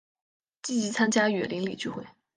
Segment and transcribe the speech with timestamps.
[0.63, 2.03] 积极参与邻里聚会